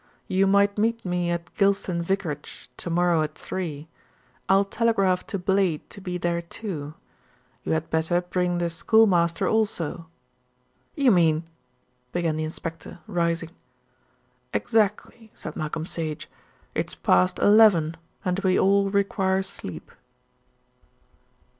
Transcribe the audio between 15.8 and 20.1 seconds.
Sage. "It's past eleven, and we all require sleep."